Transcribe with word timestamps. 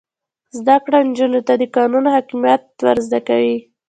زده 0.57 0.75
کړه 0.85 0.99
نجونو 1.09 1.39
ته 1.47 1.53
د 1.61 1.63
قانون 1.75 2.05
حاکمیت 2.15 2.63
ور 2.85 2.97
زده 3.05 3.19
کوي. 3.27 3.57